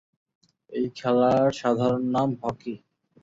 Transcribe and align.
এই 0.71 0.85
খেলার 0.95 1.45
সাধারণ 1.51 2.03
নাম 2.15 2.29
হকি। 2.41 2.73